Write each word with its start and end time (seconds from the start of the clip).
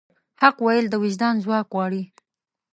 حق 0.41 0.57
ویل 0.65 0.85
د 0.89 0.95
وجدان 1.03 1.35
ځواک 1.43 1.67
غواړي. 1.73 2.03